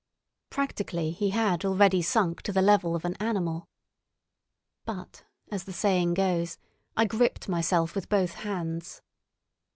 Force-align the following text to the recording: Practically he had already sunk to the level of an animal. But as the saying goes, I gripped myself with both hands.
Practically 0.49 1.11
he 1.11 1.29
had 1.29 1.63
already 1.63 2.01
sunk 2.01 2.41
to 2.41 2.51
the 2.51 2.63
level 2.63 2.95
of 2.95 3.05
an 3.05 3.13
animal. 3.19 3.69
But 4.83 5.23
as 5.51 5.65
the 5.65 5.73
saying 5.73 6.15
goes, 6.15 6.57
I 6.97 7.05
gripped 7.05 7.47
myself 7.47 7.93
with 7.93 8.09
both 8.09 8.33
hands. 8.41 9.03